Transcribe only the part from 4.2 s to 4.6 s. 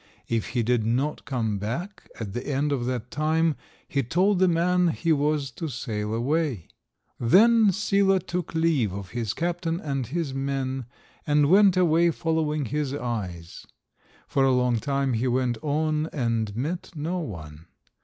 the